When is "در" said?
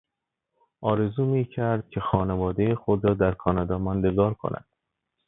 3.13-3.31